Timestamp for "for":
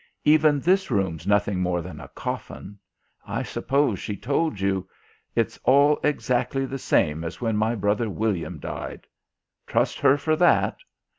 10.17-10.35